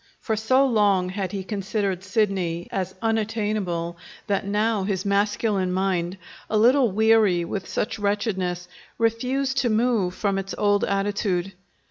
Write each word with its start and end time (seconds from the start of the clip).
For 0.19 0.35
so 0.35 0.65
long 0.65 1.09
had 1.09 1.31
he 1.31 1.43
considered 1.43 2.03
Sidney 2.03 2.67
as 2.71 2.95
unattainable 3.03 3.97
that 4.25 4.47
now 4.47 4.81
his 4.81 5.05
masculine 5.05 5.71
mind, 5.71 6.17
a 6.49 6.57
little 6.57 6.91
weary 6.91 7.45
with 7.45 7.77
much 7.77 7.99
wretchedness, 7.99 8.67
refused 8.97 9.57
to 9.59 9.69
move 9.69 10.15
from 10.15 10.39
its 10.39 10.55
old 10.57 10.83
attitude. 10.85 11.51